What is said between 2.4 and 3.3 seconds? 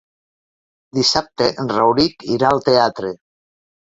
al teatre.